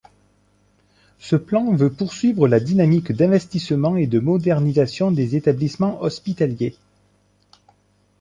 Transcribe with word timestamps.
Ce 1.19 1.35
plan 1.35 1.75
veut 1.75 1.91
poursuivre 1.91 2.47
la 2.47 2.59
dynamique 2.59 3.11
d'investissement 3.11 3.97
et 3.97 4.07
de 4.07 4.19
modernisation 4.19 5.11
des 5.11 5.35
établissements 5.35 6.01
hospitaliers. 6.01 6.75